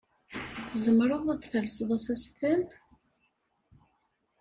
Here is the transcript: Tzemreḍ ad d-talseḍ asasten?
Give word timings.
Tzemreḍ 0.71 1.25
ad 1.33 1.39
d-talseḍ 1.41 1.89
asasten? 1.97 2.61